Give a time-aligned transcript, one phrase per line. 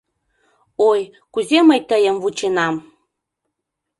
[0.89, 0.99] Ой,
[1.33, 2.75] кузе мый тыйым вученам!